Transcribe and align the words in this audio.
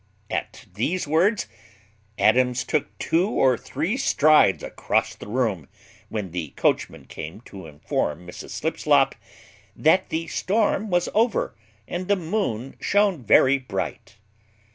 At 0.31 0.65
these 0.73 1.07
words 1.07 1.45
Adams 2.17 2.63
took 2.63 2.97
two 2.97 3.29
or 3.29 3.55
three 3.55 3.97
strides 3.97 4.63
across 4.63 5.13
the 5.13 5.27
room, 5.27 5.67
when 6.09 6.31
the 6.31 6.53
coachman 6.57 7.05
came 7.05 7.41
to 7.41 7.67
inform 7.67 8.25
Mrs 8.25 8.49
Slipslop, 8.49 9.13
"That 9.75 10.09
the 10.09 10.25
storm 10.25 10.89
was 10.89 11.07
over, 11.13 11.55
and 11.87 12.07
the 12.07 12.15
moon 12.15 12.77
shone 12.79 13.23
very 13.23 13.59
bright." 13.59 14.17